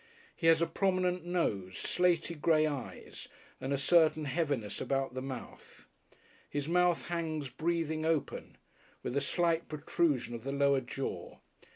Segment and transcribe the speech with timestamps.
[0.35, 3.27] He has a prominent nose, slatey grey eyes
[3.59, 5.85] and a certain heaviness about the mouth.
[6.49, 8.57] His mouth hangs breathing open,
[9.03, 11.37] with a slight protrusion of the lower jaw.